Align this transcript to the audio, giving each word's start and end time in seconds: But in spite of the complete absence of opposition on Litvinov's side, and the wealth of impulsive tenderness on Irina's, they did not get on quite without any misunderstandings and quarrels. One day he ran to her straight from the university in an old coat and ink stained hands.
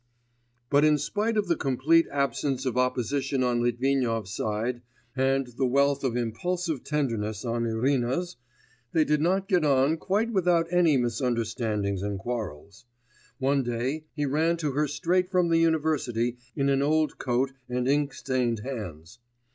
But 0.71 0.83
in 0.83 0.97
spite 0.97 1.37
of 1.37 1.47
the 1.47 1.55
complete 1.55 2.07
absence 2.11 2.65
of 2.65 2.75
opposition 2.75 3.43
on 3.43 3.61
Litvinov's 3.61 4.33
side, 4.33 4.81
and 5.15 5.45
the 5.45 5.67
wealth 5.67 6.03
of 6.03 6.17
impulsive 6.17 6.83
tenderness 6.83 7.45
on 7.45 7.67
Irina's, 7.67 8.35
they 8.93 9.05
did 9.05 9.21
not 9.21 9.47
get 9.47 9.63
on 9.63 9.97
quite 9.97 10.31
without 10.31 10.65
any 10.71 10.97
misunderstandings 10.97 12.01
and 12.01 12.17
quarrels. 12.17 12.87
One 13.37 13.61
day 13.61 14.05
he 14.15 14.25
ran 14.25 14.57
to 14.57 14.71
her 14.71 14.87
straight 14.87 15.29
from 15.29 15.49
the 15.49 15.59
university 15.59 16.37
in 16.55 16.69
an 16.69 16.81
old 16.81 17.19
coat 17.19 17.51
and 17.69 17.87
ink 17.87 18.15
stained 18.15 18.61
hands. 18.61 19.19